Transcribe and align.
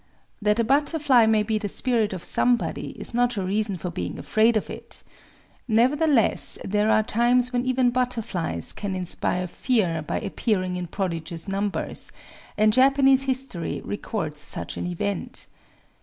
That 0.41 0.57
a 0.59 0.63
butterfly 0.63 1.27
may 1.27 1.43
be 1.43 1.59
the 1.59 1.69
spirit 1.69 2.11
of 2.11 2.23
somebody 2.23 2.89
is 2.99 3.13
not 3.13 3.37
a 3.37 3.43
reason 3.43 3.77
for 3.77 3.91
being 3.91 4.17
afraid 4.17 4.57
of 4.57 4.67
it. 4.67 5.03
Nevertheless 5.67 6.57
there 6.65 6.89
are 6.89 7.03
times 7.03 7.53
when 7.53 7.67
even 7.67 7.91
butterflies 7.91 8.73
can 8.73 8.95
inspire 8.95 9.45
fear 9.45 10.01
by 10.01 10.19
appearing 10.19 10.75
in 10.75 10.87
prodigious 10.87 11.47
numbers; 11.47 12.11
and 12.57 12.73
Japanese 12.73 13.25
history 13.29 13.79
records 13.85 14.39
such 14.39 14.75
an 14.75 14.87
event. 14.87 15.45